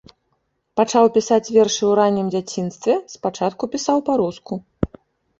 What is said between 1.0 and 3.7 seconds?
пісаць вершы ў раннім дзяцінстве, спачатку